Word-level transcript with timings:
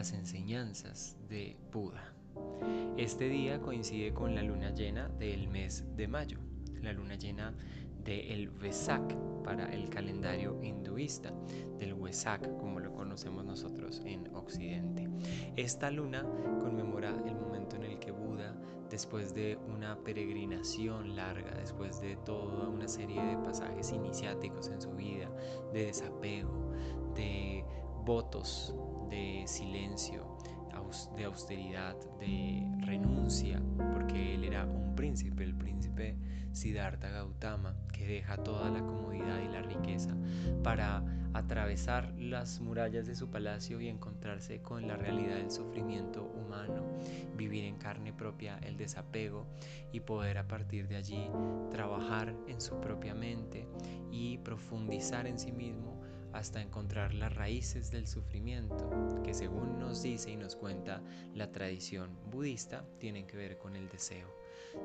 las 0.00 0.14
enseñanzas 0.14 1.14
de 1.28 1.58
Buda. 1.70 2.14
Este 2.96 3.28
día 3.28 3.60
coincide 3.60 4.14
con 4.14 4.34
la 4.34 4.42
luna 4.42 4.70
llena 4.70 5.10
del 5.10 5.46
mes 5.46 5.84
de 5.94 6.08
mayo, 6.08 6.38
la 6.80 6.94
luna 6.94 7.16
llena 7.16 7.52
del 8.02 8.48
Vesak 8.48 9.14
para 9.44 9.70
el 9.70 9.90
calendario 9.90 10.58
hinduista, 10.62 11.34
del 11.78 11.92
Wesak 11.92 12.40
como 12.56 12.80
lo 12.80 12.94
conocemos 12.94 13.44
nosotros 13.44 14.00
en 14.06 14.34
Occidente. 14.34 15.06
Esta 15.56 15.90
luna 15.90 16.22
conmemora 16.58 17.14
el 17.26 17.34
momento 17.34 17.76
en 17.76 17.82
el 17.82 17.98
que 17.98 18.10
Buda, 18.10 18.56
después 18.88 19.34
de 19.34 19.58
una 19.68 19.98
peregrinación 19.98 21.14
larga, 21.14 21.50
después 21.58 22.00
de 22.00 22.16
toda 22.16 22.70
una 22.70 22.88
serie 22.88 23.22
de 23.22 23.36
pasajes 23.36 23.92
iniciáticos 23.92 24.68
en 24.68 24.80
su 24.80 24.92
vida, 24.92 25.30
de 25.74 25.84
desapego, 25.84 26.72
de 27.14 27.66
votos, 28.06 28.74
de 29.10 29.44
silencio, 29.46 30.38
de 31.16 31.24
austeridad, 31.24 31.96
de 32.18 32.66
renuncia, 32.80 33.60
porque 33.92 34.34
él 34.34 34.44
era 34.44 34.64
un 34.64 34.94
príncipe, 34.94 35.44
el 35.44 35.54
príncipe 35.54 36.16
Siddhartha 36.52 37.10
Gautama, 37.10 37.76
que 37.92 38.06
deja 38.06 38.36
toda 38.38 38.70
la 38.70 38.80
comodidad 38.80 39.40
y 39.40 39.48
la 39.48 39.62
riqueza 39.62 40.16
para 40.62 41.04
atravesar 41.32 42.12
las 42.18 42.60
murallas 42.60 43.06
de 43.06 43.14
su 43.14 43.28
palacio 43.30 43.80
y 43.80 43.88
encontrarse 43.88 44.62
con 44.62 44.88
la 44.88 44.96
realidad 44.96 45.36
del 45.36 45.50
sufrimiento 45.50 46.24
humano, 46.24 46.98
vivir 47.36 47.64
en 47.64 47.76
carne 47.76 48.12
propia 48.12 48.58
el 48.62 48.76
desapego 48.76 49.46
y 49.92 50.00
poder 50.00 50.38
a 50.38 50.48
partir 50.48 50.88
de 50.88 50.96
allí 50.96 51.30
trabajar 51.70 52.34
en 52.48 52.60
su 52.60 52.80
propia 52.80 53.14
mente 53.14 53.68
y 54.10 54.38
profundizar 54.38 55.28
en 55.28 55.38
sí 55.38 55.52
mismo 55.52 55.99
hasta 56.32 56.60
encontrar 56.60 57.14
las 57.14 57.34
raíces 57.34 57.90
del 57.90 58.06
sufrimiento, 58.06 58.90
que 59.24 59.34
según 59.34 59.78
nos 59.78 60.02
dice 60.02 60.30
y 60.30 60.36
nos 60.36 60.56
cuenta 60.56 61.02
la 61.34 61.50
tradición 61.50 62.16
budista, 62.30 62.84
tienen 62.98 63.26
que 63.26 63.36
ver 63.36 63.58
con 63.58 63.76
el 63.76 63.88
deseo. 63.88 64.28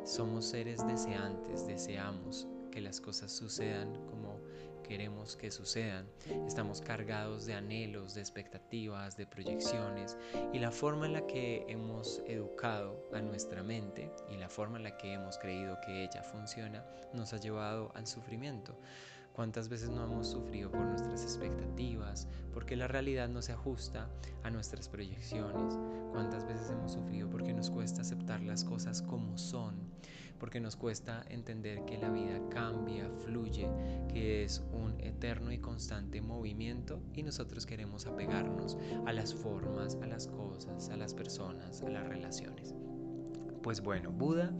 Somos 0.04 0.46
seres 0.46 0.86
deseantes, 0.86 1.68
deseamos 1.68 2.48
que 2.72 2.82
las 2.82 3.00
cosas 3.00 3.32
sucedan 3.32 3.94
como 4.08 4.40
queremos 4.88 5.36
que 5.36 5.50
sucedan. 5.50 6.08
Estamos 6.46 6.82
cargados 6.82 7.46
de 7.46 7.56
anhelos, 7.56 8.14
de 8.14 8.22
expectativas, 8.22 9.18
de 9.18 9.26
proyecciones 9.26 10.18
y 10.54 10.60
la 10.60 10.72
forma 10.72 11.08
en 11.08 11.14
la 11.14 11.26
que 11.26 11.66
hemos 11.68 12.22
educado 12.28 13.02
a 13.14 13.22
nuestra 13.22 13.64
mente 13.64 14.12
y 14.30 14.38
la 14.38 14.50
forma 14.50 14.78
en 14.78 14.84
la 14.84 14.98
que 14.98 15.14
hemos 15.14 15.38
creído 15.38 15.78
que 15.86 16.04
ella 16.04 16.22
funciona 16.22 16.86
nos 17.14 17.34
ha 17.34 17.38
llevado 17.38 17.92
al 17.96 18.06
sufrimiento. 18.06 18.78
¿Cuántas 19.36 19.68
veces 19.68 19.90
no 19.90 20.02
hemos 20.06 20.28
sufrido 20.28 20.72
por 20.72 20.86
nuestras 20.86 21.22
expectativas? 21.22 22.26
Porque 22.54 22.78
la 22.78 22.88
realidad 22.88 23.28
no 23.28 23.42
se 23.42 23.52
ajusta 23.52 24.08
a 24.44 24.50
nuestras 24.50 24.88
proyecciones. 24.88 25.78
¿Cuántas 26.14 26.48
veces 26.48 26.70
hemos 26.70 26.94
sufrido 26.94 27.30
porque 27.30 27.52
nos 27.52 27.70
cuesta 27.70 28.00
aceptar 28.00 28.40
las 28.40 28.64
cosas 28.64 29.02
como 29.02 29.38
son? 29.38 29.76
Porque 30.40 30.62
nos 30.62 30.78
cuesta 30.78 31.26
entender 31.28 31.84
que 31.84 31.98
la 31.98 32.10
vida 32.12 32.40
cambia, 32.50 33.10
fluye, 33.26 33.68
que 34.08 34.46
es 34.46 34.64
un 34.72 34.96
eterno 35.02 35.52
y 35.52 35.58
constante 35.58 36.22
movimiento 36.22 37.02
y 37.14 37.22
nosotros 37.22 37.66
queremos 37.66 38.06
apegarnos 38.06 38.78
a 39.06 39.12
las 39.12 39.34
formas, 39.34 39.98
a 40.02 40.08
las 40.08 40.28
cosas, 40.28 40.88
a 40.88 40.96
las 40.96 41.14
personas, 41.14 41.82
a 41.82 41.90
las 41.90 42.08
relaciones. 42.08 42.74
Pues 43.62 43.82
bueno, 43.82 44.12
Buda 44.12 44.54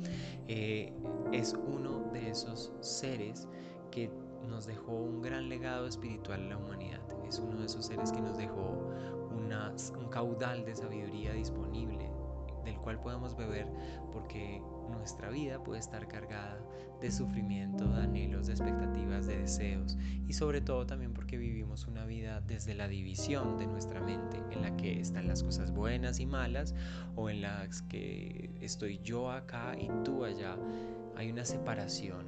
eh, 0.50 0.92
es 1.32 1.54
uno 1.54 2.10
de 2.12 2.30
esos 2.30 2.74
seres 2.82 3.48
que 3.90 4.10
nos 4.46 4.66
dejó 4.66 4.94
un 4.94 5.22
gran 5.22 5.50
legado 5.50 5.88
espiritual 5.88 6.44
a 6.44 6.50
la 6.50 6.58
humanidad. 6.58 7.02
Es 7.28 7.40
uno 7.40 7.58
de 7.58 7.66
esos 7.66 7.86
seres 7.86 8.12
que 8.12 8.22
nos 8.22 8.38
dejó 8.38 8.92
un 9.32 10.10
caudal 10.10 10.66
de 10.66 10.76
sabiduría 10.76 11.34
disponible 11.34 12.10
del 12.66 12.76
cual 12.78 13.00
podemos 13.00 13.38
beber 13.38 13.68
porque 14.12 14.62
nuestra 14.90 15.30
vida 15.30 15.64
puede 15.64 15.80
estar 15.80 16.08
cargada 16.08 16.60
de 17.00 17.12
sufrimiento, 17.12 17.86
de 17.86 18.02
anhelos, 18.02 18.48
de 18.48 18.54
expectativas, 18.54 19.28
de 19.28 19.38
deseos 19.38 19.98
y 20.28 20.34
sobre 20.34 20.62
todo 20.62 20.86
también 20.86 21.14
porque 21.14 21.38
vivimos 21.38 21.86
una 21.86 22.06
vida 22.06 22.42
desde 22.42 22.74
la 22.74 22.88
división 22.88 23.58
de 23.58 23.68
nuestra 23.68 24.02
mente 24.02 24.42
en 24.52 24.62
la 24.62 24.76
que 24.76 25.00
están 25.00 25.28
las 25.28 25.44
cosas 25.44 25.72
buenas 25.72 26.20
y 26.20 26.26
malas 26.26 26.74
o 27.16 27.30
en 27.30 27.42
las 27.42 27.84
que 27.84 28.50
estoy 28.62 29.00
yo 29.00 29.32
acá 29.32 29.76
y 29.80 29.90
tú 30.04 30.26
allá. 30.26 30.58
Hay 31.16 31.32
una 31.32 31.46
separación 31.46 32.26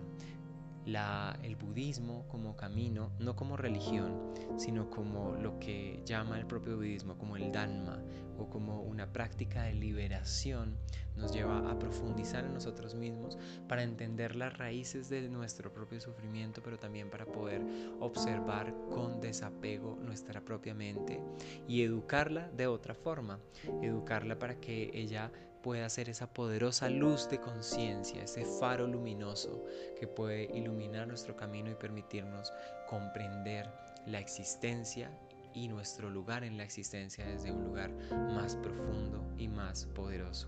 el 1.43 1.55
budismo 1.57 2.25
como 2.29 2.55
camino, 2.55 3.11
no 3.19 3.35
como 3.35 3.57
religión, 3.57 4.33
sino 4.57 4.89
como 4.89 5.35
lo 5.35 5.59
que 5.59 6.01
llama 6.05 6.39
el 6.39 6.45
propio 6.45 6.77
budismo, 6.77 7.17
como 7.17 7.35
el 7.35 7.51
Dhamma 7.51 8.01
o 8.37 8.49
como 8.49 8.81
una 8.81 9.11
práctica 9.11 9.63
de 9.63 9.73
liberación, 9.73 10.77
nos 11.17 11.33
lleva 11.33 11.69
a 11.69 11.77
profundizar 11.77 12.45
en 12.45 12.53
nosotros 12.53 12.95
mismos 12.95 13.37
para 13.67 13.83
entender 13.83 14.35
las 14.35 14.57
raíces 14.57 15.09
de 15.09 15.27
nuestro 15.27 15.73
propio 15.73 15.99
sufrimiento, 15.99 16.61
pero 16.63 16.77
también 16.77 17.09
para 17.09 17.25
poder 17.25 17.61
observar 17.99 18.73
con 18.89 19.19
desapego 19.19 19.97
nuestra 20.01 20.41
propia 20.41 20.73
mente 20.73 21.19
y 21.67 21.81
educarla 21.81 22.49
de 22.51 22.67
otra 22.67 22.93
forma, 22.93 23.39
educarla 23.81 24.39
para 24.39 24.59
que 24.59 24.91
ella 24.93 25.31
pueda 25.67 25.89
ser 25.89 26.07
esa 26.07 26.31
poderosa 26.31 26.89
luz 26.89 27.27
de 27.29 27.41
conciencia, 27.41 28.23
ese 28.23 28.45
faro 28.45 28.87
luminoso 28.87 29.65
que 29.99 30.07
puede 30.07 30.45
iluminar 30.57 31.09
nuestro 31.09 31.35
camino 31.35 31.69
y 31.69 31.75
permitirnos 31.75 32.53
comprender 32.87 33.69
la 34.05 34.17
existencia 34.17 35.11
y 35.53 35.67
nuestro 35.67 36.09
lugar 36.09 36.45
en 36.45 36.55
la 36.55 36.63
existencia 36.63 37.25
desde 37.25 37.51
un 37.51 37.65
lugar 37.65 37.91
más 38.33 38.55
profundo 38.55 39.21
y 39.37 39.49
más 39.49 39.87
poderoso. 39.87 40.47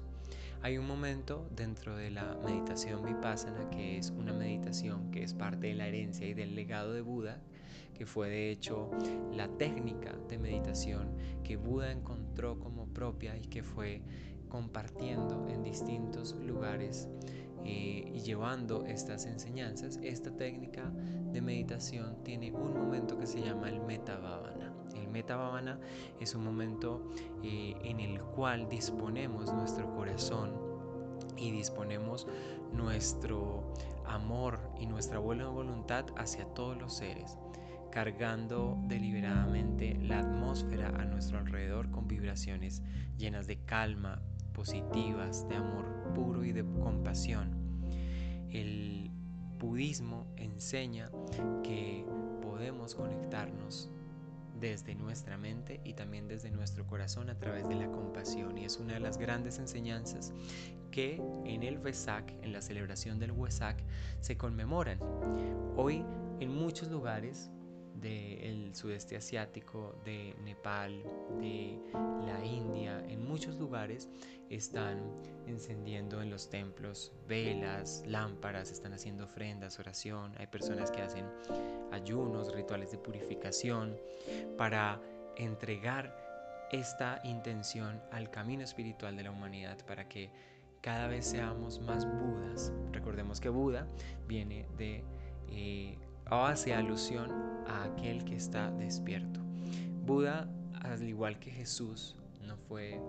Hay 0.62 0.78
un 0.78 0.88
momento 0.88 1.50
dentro 1.54 1.98
de 1.98 2.12
la 2.12 2.38
meditación 2.46 3.04
vipassana 3.04 3.70
que 3.72 3.98
es 3.98 4.12
una 4.12 4.32
meditación 4.32 5.12
que 5.12 5.24
es 5.24 5.34
parte 5.34 5.68
de 5.68 5.74
la 5.74 5.88
herencia 5.90 6.28
y 6.28 6.34
del 6.34 6.56
legado 6.56 6.94
de 6.94 7.02
Buda, 7.02 7.42
que 7.94 8.06
fue 8.06 8.30
de 8.30 8.52
hecho 8.52 8.90
la 9.34 9.50
técnica 9.50 10.16
de 10.30 10.40
meditación 10.40 11.10
que 11.44 11.58
Buda 11.58 11.92
encontró 11.92 12.58
como 12.58 12.88
propia 12.88 13.36
y 13.36 13.42
que 13.42 13.64
fue 13.64 14.02
compartiendo 14.50 15.48
en 15.50 15.64
distintos 15.64 16.36
lugares 16.36 17.08
eh, 17.64 18.12
y 18.14 18.20
llevando 18.20 18.86
estas 18.86 19.26
enseñanzas, 19.26 20.00
esta 20.02 20.36
técnica 20.36 20.92
de 21.32 21.42
meditación 21.42 22.24
tiene 22.24 22.52
un 22.52 22.74
momento 22.74 23.18
que 23.18 23.28
se 23.28 23.42
llama 23.42 23.70
el 23.70 23.82
metabhavana. 23.82 24.74
El 24.96 25.08
metabhavana 25.10 25.80
es 26.20 26.36
un 26.36 26.44
momento 26.44 27.10
eh, 27.44 27.76
en 27.84 28.00
el 28.00 28.22
cual 28.22 28.68
disponemos 28.70 29.54
nuestro 29.54 29.94
corazón 29.96 30.54
y 31.38 31.52
disponemos 31.52 32.28
nuestro 32.74 33.74
amor 34.06 34.60
y 34.80 34.86
nuestra 34.86 35.20
buena 35.20 35.48
voluntad 35.48 36.06
hacia 36.18 36.46
todos 36.54 36.78
los 36.78 36.94
seres 36.94 37.38
cargando 37.92 38.78
deliberadamente 38.84 39.98
la 40.02 40.20
atmósfera 40.20 40.90
a 40.90 41.06
nuestro 41.06 41.40
alrededor 41.40 41.90
con 41.92 42.08
vibraciones 42.08 42.84
llenas 43.18 43.48
de 43.48 43.58
calma, 43.66 44.22
positivas, 44.60 45.48
de 45.48 45.56
amor 45.56 45.86
puro 46.14 46.44
y 46.44 46.52
de 46.52 46.66
compasión. 46.84 47.50
El 48.50 49.10
budismo 49.58 50.28
enseña 50.36 51.10
que 51.64 52.06
podemos 52.42 52.94
conectarnos 52.94 53.90
desde 54.60 54.96
nuestra 54.96 55.38
mente 55.38 55.80
y 55.86 55.94
también 55.94 56.28
desde 56.28 56.52
nuestro 56.52 56.86
corazón 56.86 57.30
a 57.30 57.38
través 57.38 57.70
de 57.70 57.76
la 57.76 57.90
compasión 57.90 58.58
y 58.58 58.66
es 58.66 58.80
una 58.80 58.96
de 58.96 59.00
las 59.00 59.18
grandes 59.18 59.60
enseñanzas 59.60 60.34
que 60.92 61.22
en 61.46 61.64
el 61.64 61.78
Vesak, 61.78 62.30
en 62.42 62.52
la 62.52 62.62
celebración 62.62 63.18
del 63.18 63.32
Wesak, 63.32 63.82
se 64.20 64.36
conmemoran. 64.36 65.00
Hoy 65.78 66.04
en 66.42 66.54
muchos 66.54 66.92
lugares 66.92 67.50
del 68.02 68.74
sudeste 68.76 69.16
asiático, 69.16 69.96
de 70.06 70.36
Nepal, 70.44 71.04
de 71.40 71.80
la 72.26 72.44
India, 72.44 73.04
en 73.08 73.28
muchos 73.28 73.56
lugares 73.56 74.10
están 74.50 75.00
encendiendo 75.46 76.22
en 76.22 76.30
los 76.30 76.50
templos 76.50 77.12
velas, 77.28 78.04
lámparas, 78.08 78.72
están 78.72 78.94
haciendo 78.94 79.26
ofrendas, 79.26 79.80
oración. 79.80 80.34
Hay 80.38 80.48
personas 80.48 80.92
que 80.92 81.02
hacen 81.02 81.26
ayunos, 81.92 82.54
rituales 82.54 82.92
de 82.92 82.98
purificación 82.98 83.96
para 84.58 85.00
entregar 85.38 86.16
esta 86.72 87.22
intención 87.24 88.02
al 88.12 88.30
camino 88.30 88.64
espiritual 88.64 89.16
de 89.16 89.24
la 89.24 89.32
humanidad 89.32 89.78
para 89.86 90.08
que 90.08 90.30
cada 90.82 91.08
vez 91.08 91.26
seamos 91.26 91.80
más 91.82 92.06
budas. 92.06 92.72
Recordemos 92.92 93.40
que 93.40 93.50
Buda 93.50 93.88
viene 94.28 94.66
de 94.78 95.04
eh, 95.50 95.98
hace 96.32 96.74
alusión 96.74 97.32
a 97.68 97.84
aquel 97.84 98.24
que 98.24 98.36
está 98.36 98.72
despierto. 98.72 99.40
Buda, 100.06 100.48
al 100.82 101.04
igual 101.04 101.40
que 101.40 101.52
Jesús, 101.52 102.16
no 102.42 102.58
fue, 102.58 103.00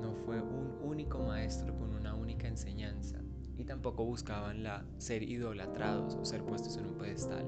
no 0.00 0.14
fue 0.24 0.40
un 0.40 0.78
único 0.82 1.18
maestro 1.18 1.76
con 1.76 1.94
una 1.94 2.14
única 2.14 2.48
enseñanza. 2.48 3.18
y 3.58 3.64
tampoco 3.64 4.06
buscaban 4.06 4.62
la 4.62 4.86
ser 4.96 5.22
idolatrados 5.22 6.14
o 6.14 6.24
ser 6.24 6.42
puestos 6.42 6.78
en 6.78 6.86
un 6.86 6.94
pedestal. 6.96 7.44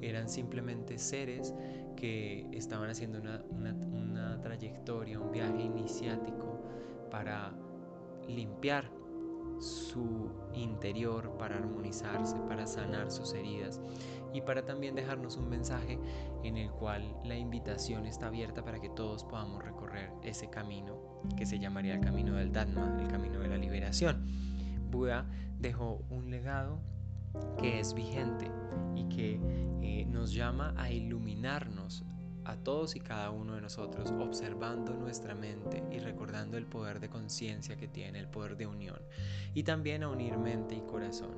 Eran 0.00 0.30
simplemente 0.30 0.96
seres 0.96 1.54
que 1.96 2.48
estaban 2.52 2.88
haciendo 2.88 3.20
una, 3.20 3.44
una 3.52 4.40
trayectoria, 4.40 5.20
un 5.20 5.30
viaje 5.30 5.60
iniciático 5.60 6.64
para 7.10 7.52
limpiar 8.26 8.90
su 9.60 10.30
interior, 10.54 11.36
para 11.38 11.56
armonizarse, 11.56 12.36
para 12.48 12.66
sanar 12.66 13.10
sus 13.10 13.34
heridas 13.34 13.80
y 14.32 14.40
para 14.40 14.64
también 14.64 14.94
dejarnos 14.94 15.36
un 15.36 15.48
mensaje 15.48 15.98
en 16.44 16.56
el 16.56 16.70
cual 16.70 17.16
la 17.24 17.36
invitación 17.36 18.06
está 18.06 18.28
abierta 18.28 18.64
para 18.64 18.80
que 18.80 18.88
todos 18.88 19.24
podamos 19.24 19.62
recorrer 19.62 20.10
ese 20.22 20.48
camino 20.48 20.98
que 21.36 21.46
se 21.46 21.58
llamaría 21.58 21.94
el 21.94 22.00
camino 22.00 22.34
del 22.34 22.52
Dhamma, 22.52 22.98
el 23.00 23.08
camino 23.08 23.40
de 23.40 23.48
la 23.48 23.56
liberación. 23.56 24.26
Buda 24.90 25.26
dejó 25.58 26.02
un 26.10 26.30
legado 26.30 26.80
que 27.58 27.78
es 27.80 27.94
vigente 27.94 28.50
y 28.94 29.04
que 29.04 29.40
eh, 29.82 30.06
nos 30.06 30.32
llama 30.32 30.74
a 30.76 30.90
iluminarnos 30.90 32.04
a 32.44 32.56
todos 32.56 32.96
y 32.96 33.00
cada 33.00 33.30
uno 33.30 33.54
de 33.54 33.60
nosotros, 33.60 34.12
observando 34.18 34.94
nuestra 34.94 35.34
mente 35.34 35.82
y 35.90 35.98
recordando 35.98 36.56
el 36.56 36.66
poder 36.66 37.00
de 37.00 37.08
conciencia 37.08 37.76
que 37.76 37.88
tiene, 37.88 38.18
el 38.18 38.28
poder 38.28 38.56
de 38.56 38.66
unión, 38.66 39.00
y 39.54 39.62
también 39.62 40.02
a 40.02 40.08
unir 40.08 40.38
mente 40.38 40.74
y 40.74 40.80
corazón. 40.80 41.34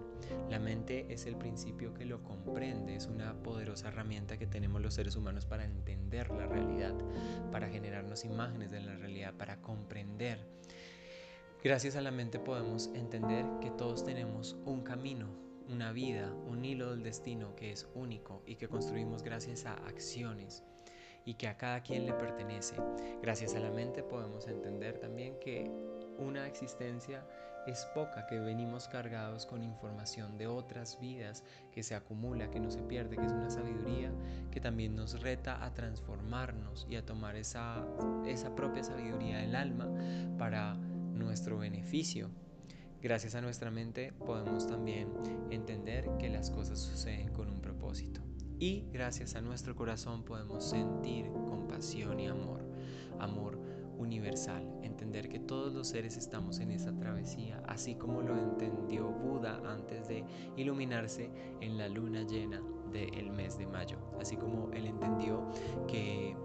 La 0.48 0.58
mente 0.58 1.06
es 1.12 1.26
el 1.26 1.36
principio 1.36 1.94
que 1.94 2.04
lo 2.04 2.22
comprende, 2.22 2.96
es 2.96 3.06
una 3.06 3.34
poderosa 3.42 3.88
herramienta 3.88 4.38
que 4.38 4.46
tenemos 4.46 4.80
los 4.80 4.94
seres 4.94 5.16
humanos 5.16 5.46
para 5.46 5.64
entender 5.64 6.30
la 6.30 6.46
realidad, 6.46 6.94
para 7.50 7.68
generarnos 7.68 8.24
imágenes 8.24 8.70
de 8.70 8.80
la 8.80 8.96
realidad, 8.96 9.34
para 9.34 9.60
comprender. 9.60 10.38
Gracias 11.62 11.94
a 11.94 12.00
la 12.00 12.10
mente 12.10 12.38
podemos 12.40 12.90
entender 12.94 13.46
que 13.60 13.70
todos 13.70 14.04
tenemos 14.04 14.56
un 14.64 14.82
camino, 14.82 15.28
una 15.68 15.92
vida, 15.92 16.32
un 16.46 16.64
hilo 16.64 16.90
del 16.90 17.02
destino 17.02 17.54
que 17.54 17.70
es 17.70 17.88
único 17.94 18.42
y 18.46 18.56
que 18.56 18.68
construimos 18.68 19.22
gracias 19.22 19.64
a 19.64 19.74
acciones 19.74 20.64
y 21.24 21.34
que 21.34 21.48
a 21.48 21.56
cada 21.56 21.82
quien 21.82 22.06
le 22.06 22.12
pertenece. 22.12 22.76
Gracias 23.20 23.54
a 23.54 23.60
la 23.60 23.70
mente 23.70 24.02
podemos 24.02 24.46
entender 24.48 24.98
también 24.98 25.38
que 25.40 25.70
una 26.18 26.46
existencia 26.46 27.24
es 27.66 27.86
poca, 27.94 28.26
que 28.26 28.38
venimos 28.40 28.88
cargados 28.88 29.46
con 29.46 29.62
información 29.62 30.36
de 30.36 30.46
otras 30.46 30.98
vidas 31.00 31.44
que 31.72 31.82
se 31.82 31.94
acumula, 31.94 32.50
que 32.50 32.60
no 32.60 32.70
se 32.70 32.82
pierde, 32.82 33.16
que 33.16 33.26
es 33.26 33.32
una 33.32 33.50
sabiduría 33.50 34.12
que 34.50 34.60
también 34.60 34.96
nos 34.96 35.20
reta 35.20 35.64
a 35.64 35.72
transformarnos 35.72 36.86
y 36.90 36.96
a 36.96 37.06
tomar 37.06 37.36
esa, 37.36 37.86
esa 38.26 38.54
propia 38.54 38.82
sabiduría 38.82 39.38
del 39.38 39.54
alma 39.54 39.88
para 40.38 40.74
nuestro 40.74 41.58
beneficio. 41.58 42.30
Gracias 43.00 43.34
a 43.34 43.40
nuestra 43.40 43.70
mente 43.70 44.12
podemos 44.12 44.66
también 44.66 45.08
entender 45.50 46.08
que 46.18 46.28
las 46.28 46.50
cosas 46.50 46.80
suceden 46.80 47.32
con 47.32 47.48
un 47.48 47.60
propósito 47.60 48.20
y 48.62 48.84
gracias 48.92 49.34
a 49.34 49.40
nuestro 49.40 49.74
corazón 49.74 50.22
podemos 50.22 50.62
sentir 50.62 51.26
compasión 51.32 52.20
y 52.20 52.28
amor, 52.28 52.64
amor 53.18 53.58
universal, 53.98 54.64
entender 54.82 55.28
que 55.28 55.40
todos 55.40 55.74
los 55.74 55.88
seres 55.88 56.16
estamos 56.16 56.60
en 56.60 56.70
esa 56.70 56.96
travesía, 56.96 57.60
así 57.66 57.96
como 57.96 58.22
lo 58.22 58.38
entendió 58.38 59.08
Buda 59.08 59.60
antes 59.66 60.06
de 60.06 60.24
iluminarse 60.56 61.28
en 61.60 61.76
la 61.76 61.88
luna 61.88 62.22
llena 62.22 62.62
del 62.92 63.30
mes 63.30 63.58
de 63.58 63.66
mayo, 63.66 63.96
así 64.20 64.36
como 64.36 64.70
él 64.70 64.86
entendió 64.86 65.44
que 65.88 66.36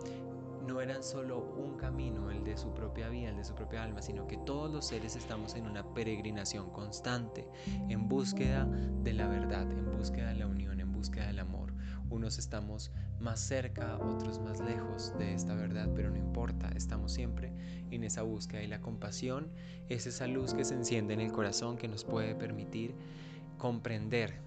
no 0.68 0.82
eran 0.82 1.02
solo 1.02 1.40
un 1.40 1.78
camino, 1.78 2.30
el 2.30 2.44
de 2.44 2.58
su 2.58 2.74
propia 2.74 3.08
vida, 3.08 3.30
el 3.30 3.38
de 3.38 3.44
su 3.46 3.56
propia 3.56 3.84
alma, 3.84 4.02
sino 4.02 4.28
que 4.28 4.38
todos 4.38 4.70
los 4.70 4.88
seres 4.88 5.16
estamos 5.16 5.56
en 5.56 5.66
una 5.66 5.94
peregrinación 5.94 6.70
constante, 6.72 7.48
en 7.88 8.08
búsqueda 8.10 8.66
de 8.66 9.14
la 9.14 9.28
verdad, 9.28 9.72
en 9.72 9.98
búsqueda 9.98 10.30
de 10.30 10.36
la 10.36 10.48
unión, 10.48 10.80
en 10.80 10.92
búsqueda 10.92 11.28
del 11.28 11.40
amor. 11.40 11.74
Unos 12.10 12.38
estamos 12.38 12.92
más 13.20 13.40
cerca, 13.40 13.98
otros 13.98 14.40
más 14.40 14.60
lejos 14.60 15.18
de 15.18 15.34
esta 15.34 15.56
verdad, 15.56 15.90
pero 15.96 16.10
no 16.10 16.18
importa, 16.18 16.70
estamos 16.76 17.14
siempre 17.14 17.54
en 17.90 18.04
esa 18.04 18.24
búsqueda 18.24 18.62
y 18.62 18.68
la 18.68 18.82
compasión 18.82 19.50
es 19.90 20.06
esa 20.06 20.28
luz 20.28 20.54
que 20.54 20.66
se 20.66 20.76
enciende 20.76 21.14
en 21.14 21.22
el 21.22 21.32
corazón 21.32 21.78
que 21.78 21.88
nos 21.88 22.04
puede 22.04 22.36
permitir 22.36 22.94
comprender 23.58 24.42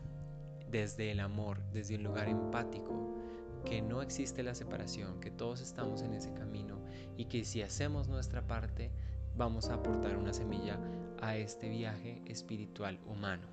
desde 0.71 1.11
el 1.11 1.21
amor, 1.21 1.59
desde 1.73 1.97
un 1.97 2.05
lugar 2.05 2.29
empático, 2.29 3.20
que 3.65 3.83
no 3.83 4.03
existe 4.03 4.43
la 4.43 4.55
separación, 4.55 5.21
que 5.21 5.31
todos 5.31 5.61
estamos 5.61 6.03
en 6.03 6.15
ese 6.15 6.33
camino 6.33 6.79
y 7.17 7.27
que 7.27 7.45
si 7.45 7.63
hacemos 7.63 8.09
nuestra 8.09 8.47
parte 8.47 8.91
vamos 9.37 9.69
a 9.69 9.75
aportar 9.75 10.17
una 10.17 10.33
semilla 10.33 10.79
a 11.21 11.37
este 11.37 11.69
viaje 11.69 12.23
espiritual 12.27 12.99
humano. 13.07 13.47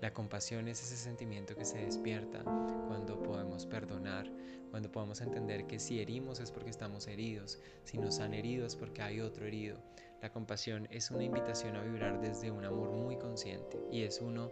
La 0.00 0.12
compasión 0.12 0.68
es 0.68 0.82
ese 0.82 0.96
sentimiento 0.96 1.54
que 1.56 1.64
se 1.64 1.78
despierta 1.78 2.42
cuando 2.88 3.22
podemos 3.22 3.66
perdonar, 3.66 4.30
cuando 4.70 4.90
podemos 4.90 5.20
entender 5.20 5.66
que 5.66 5.78
si 5.78 6.00
herimos 6.00 6.40
es 6.40 6.50
porque 6.50 6.70
estamos 6.70 7.06
heridos, 7.06 7.60
si 7.84 7.98
nos 7.98 8.18
han 8.20 8.34
herido 8.34 8.66
es 8.66 8.76
porque 8.76 9.02
hay 9.02 9.20
otro 9.20 9.46
herido. 9.46 9.78
La 10.22 10.30
compasión 10.30 10.86
es 10.90 11.10
una 11.10 11.24
invitación 11.24 11.76
a 11.76 11.82
vibrar 11.82 12.20
desde 12.20 12.50
un 12.50 12.64
amor 12.64 12.90
muy 12.90 13.16
consciente 13.16 13.80
y 13.90 14.02
es 14.02 14.20
uno 14.20 14.50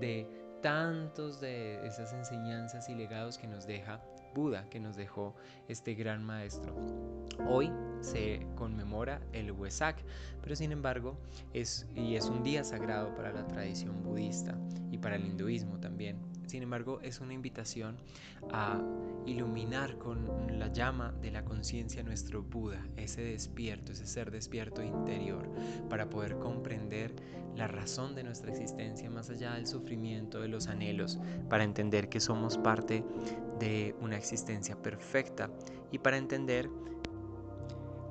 de 0.00 0.28
tantos 0.62 1.40
de 1.40 1.86
esas 1.86 2.12
enseñanzas 2.12 2.88
y 2.88 2.94
legados 2.94 3.38
que 3.38 3.46
nos 3.46 3.66
deja 3.66 4.00
Buda 4.38 4.70
que 4.70 4.78
nos 4.78 4.94
dejó 4.94 5.34
este 5.66 5.94
gran 5.94 6.22
maestro. 6.22 6.72
Hoy 7.48 7.72
se 8.00 8.46
conmemora 8.54 9.20
el 9.32 9.50
Wesak, 9.50 9.96
pero 10.40 10.54
sin 10.54 10.70
embargo 10.70 11.18
es, 11.52 11.88
y 11.96 12.14
es 12.14 12.26
un 12.26 12.44
día 12.44 12.62
sagrado 12.62 13.12
para 13.16 13.32
la 13.32 13.48
tradición 13.48 14.00
budista 14.04 14.56
y 14.92 14.98
para 14.98 15.16
el 15.16 15.26
hinduismo 15.26 15.80
también. 15.80 16.27
Sin 16.48 16.62
embargo, 16.62 16.98
es 17.02 17.20
una 17.20 17.34
invitación 17.34 17.98
a 18.50 18.80
iluminar 19.26 19.98
con 19.98 20.58
la 20.58 20.72
llama 20.72 21.12
de 21.20 21.30
la 21.30 21.44
conciencia 21.44 22.02
nuestro 22.02 22.42
Buda, 22.42 22.82
ese 22.96 23.20
despierto, 23.20 23.92
ese 23.92 24.06
ser 24.06 24.30
despierto 24.30 24.82
interior, 24.82 25.46
para 25.90 26.08
poder 26.08 26.38
comprender 26.38 27.14
la 27.54 27.66
razón 27.66 28.14
de 28.14 28.24
nuestra 28.24 28.50
existencia 28.50 29.10
más 29.10 29.28
allá 29.28 29.54
del 29.54 29.66
sufrimiento, 29.66 30.40
de 30.40 30.48
los 30.48 30.68
anhelos, 30.68 31.18
para 31.50 31.64
entender 31.64 32.08
que 32.08 32.18
somos 32.18 32.56
parte 32.56 33.04
de 33.60 33.94
una 34.00 34.16
existencia 34.16 34.74
perfecta 34.80 35.50
y 35.92 35.98
para 35.98 36.16
entender 36.16 36.70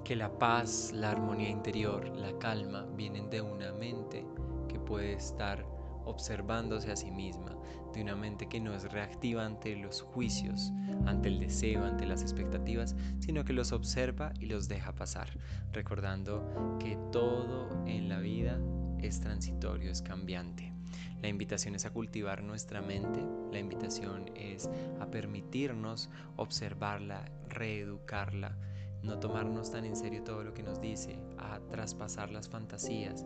que 0.04 0.16
la 0.16 0.38
paz, 0.38 0.92
la 0.94 1.10
armonía 1.10 1.50
interior, 1.50 2.07
la 2.16 2.38
calma 2.38 2.86
vienen 2.95 3.31
de 3.31 3.42
una 3.42 3.74
mente 3.74 4.24
que 4.69 4.80
puede 4.80 5.13
estar 5.13 5.76
observándose 6.07 6.92
a 6.92 6.95
sí 6.95 7.12
misma, 7.12 7.56
de 7.94 8.01
una 8.01 8.15
mente 8.15 8.48
que 8.48 8.59
no 8.59 8.74
es 8.74 8.92
reactiva 8.92 9.45
ante 9.45 9.76
los 9.76 10.02
juicios, 10.02 10.71
ante 11.06 11.30
el 11.30 11.40
deseo, 11.40 11.85
ante 11.85 12.06
las 12.06 12.21
expectativas, 12.21 12.95
sino 13.19 13.44
que 13.44 13.54
los 13.54 13.71
observa 13.71 14.33
y 14.40 14.47
los 14.47 14.68
deja 14.68 14.94
pasar, 14.94 15.30
recordando 15.71 16.78
que 16.80 16.97
todo 17.11 17.85
en 17.85 18.09
la 18.09 18.19
vida 18.19 18.59
es 18.99 19.19
transitorio, 19.19 19.92
es 19.92 20.02
cambiante. 20.02 20.73
La 21.21 21.30
invitación 21.30 21.76
es 21.76 21.85
a 21.85 21.92
cultivar 21.92 22.44
nuestra 22.44 22.81
mente, 22.81 23.26
la 23.52 23.59
invitación 23.59 24.31
es 24.35 24.69
a 24.99 25.07
permitirnos 25.07 26.09
observarla, 26.35 27.26
reeducarla, 27.49 28.56
no 29.04 29.19
tomarnos 29.19 29.71
tan 29.71 29.85
en 29.85 29.95
serio 29.95 30.23
todo 30.23 30.44
lo 30.44 30.54
que 30.54 30.63
nos 30.63 30.81
dice, 30.81 31.19
a 31.37 31.59
traspasar 31.69 32.31
las 32.31 32.49
fantasías, 32.49 33.25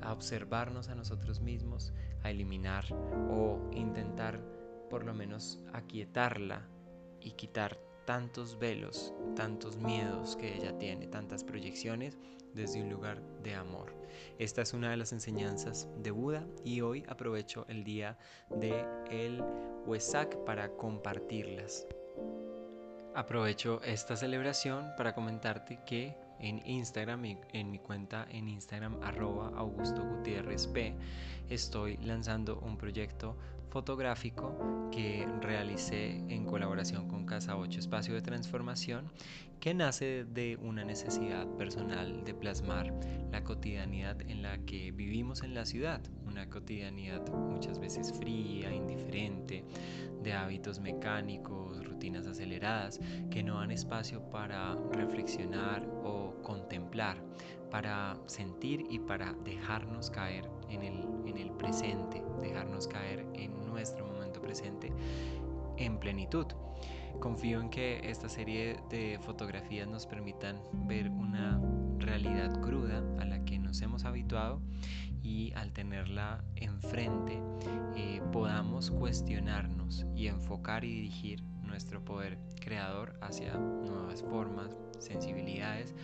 a 0.00 0.12
observarnos 0.12 0.88
a 0.88 0.94
nosotros 0.94 1.40
mismos, 1.40 1.92
a 2.22 2.30
eliminar 2.30 2.84
o 3.30 3.58
intentar 3.72 4.40
por 4.90 5.04
lo 5.04 5.14
menos 5.14 5.60
aquietarla 5.72 6.68
y 7.20 7.32
quitar 7.32 7.78
tantos 8.04 8.58
velos, 8.58 9.14
tantos 9.36 9.76
miedos 9.76 10.36
que 10.36 10.56
ella 10.56 10.76
tiene, 10.76 11.06
tantas 11.06 11.44
proyecciones 11.44 12.18
desde 12.52 12.82
un 12.82 12.90
lugar 12.90 13.22
de 13.42 13.54
amor. 13.54 13.94
Esta 14.38 14.62
es 14.62 14.74
una 14.74 14.90
de 14.90 14.96
las 14.96 15.12
enseñanzas 15.12 15.88
de 15.98 16.10
Buda 16.10 16.46
y 16.64 16.80
hoy 16.80 17.04
aprovecho 17.08 17.64
el 17.68 17.84
día 17.84 18.18
de 18.50 18.84
el 19.10 19.42
Wesak 19.86 20.36
para 20.44 20.76
compartirlas. 20.76 21.86
Aprovecho 23.14 23.82
esta 23.84 24.16
celebración 24.16 24.92
para 24.96 25.14
comentarte 25.14 25.80
que 25.84 26.16
en 26.40 26.66
Instagram, 26.66 27.24
en 27.52 27.70
mi 27.70 27.78
cuenta 27.78 28.26
en 28.30 28.48
Instagram 28.48 29.02
arroba 29.02 29.52
Augusto 29.54 30.02
Gutiérrez 30.02 30.66
P, 30.66 30.94
estoy 31.50 31.98
lanzando 31.98 32.58
un 32.60 32.78
proyecto 32.78 33.36
fotográfico 33.72 34.90
que 34.92 35.26
realicé 35.40 36.22
en 36.28 36.44
colaboración 36.44 37.08
con 37.08 37.24
Casa 37.24 37.56
8 37.56 37.80
Espacio 37.80 38.12
de 38.12 38.20
Transformación, 38.20 39.10
que 39.60 39.72
nace 39.72 40.24
de 40.24 40.58
una 40.60 40.84
necesidad 40.84 41.46
personal 41.56 42.22
de 42.22 42.34
plasmar 42.34 42.92
la 43.30 43.42
cotidianidad 43.42 44.20
en 44.28 44.42
la 44.42 44.58
que 44.58 44.92
vivimos 44.92 45.42
en 45.42 45.54
la 45.54 45.64
ciudad, 45.64 46.02
una 46.26 46.50
cotidianidad 46.50 47.26
muchas 47.32 47.78
veces 47.78 48.12
fría, 48.12 48.70
indiferente, 48.74 49.64
de 50.22 50.34
hábitos 50.34 50.78
mecánicos, 50.78 51.82
rutinas 51.82 52.26
aceleradas, 52.26 53.00
que 53.30 53.42
no 53.42 53.58
dan 53.58 53.70
espacio 53.70 54.20
para 54.28 54.76
reflexionar 54.92 55.88
o 56.04 56.34
contemplar 56.42 57.16
para 57.72 58.18
sentir 58.26 58.86
y 58.90 58.98
para 58.98 59.32
dejarnos 59.32 60.10
caer 60.10 60.46
en 60.68 60.82
el, 60.82 61.06
en 61.26 61.38
el 61.38 61.50
presente, 61.52 62.22
dejarnos 62.42 62.86
caer 62.86 63.26
en 63.32 63.64
nuestro 63.66 64.06
momento 64.06 64.42
presente 64.42 64.92
en 65.78 65.98
plenitud. 65.98 66.46
Confío 67.18 67.62
en 67.62 67.70
que 67.70 68.10
esta 68.10 68.28
serie 68.28 68.76
de 68.90 69.18
fotografías 69.22 69.88
nos 69.88 70.06
permitan 70.06 70.60
ver 70.86 71.08
una 71.08 71.58
realidad 71.96 72.60
cruda 72.60 73.02
a 73.18 73.24
la 73.24 73.42
que 73.46 73.58
nos 73.58 73.80
hemos 73.80 74.04
habituado 74.04 74.60
y 75.22 75.52
al 75.54 75.72
tenerla 75.72 76.44
enfrente 76.56 77.40
eh, 77.96 78.20
podamos 78.32 78.90
cuestionarnos 78.90 80.04
y 80.14 80.26
enfocar 80.26 80.84
y 80.84 80.92
dirigir 80.92 81.42
nuestro 81.62 82.04
poder 82.04 82.38
creador 82.60 83.18
hacia 83.22 83.54
nuevas 83.54 84.22
formas, 84.22 84.76
sensibilidades, 84.98 85.94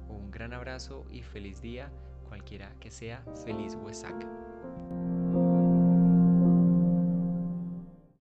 Un 0.09 0.31
gran 0.31 0.53
abrazo 0.53 1.07
y 1.11 1.23
feliz 1.23 1.61
día, 1.61 1.91
cualquiera 2.29 2.75
que 2.81 2.91
sea, 2.91 3.23
feliz 3.45 3.75
Huesaca. 3.75 4.29